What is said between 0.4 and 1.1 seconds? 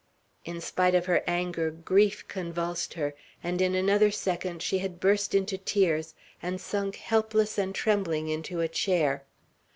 In spite of